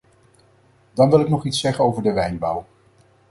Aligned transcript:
Dan 0.93 1.09
wil 1.09 1.19
ik 1.19 1.29
nog 1.29 1.45
iets 1.45 1.59
zeggen 1.59 1.83
over 1.83 2.03
de 2.03 2.13
wijnbouw. 2.13 2.65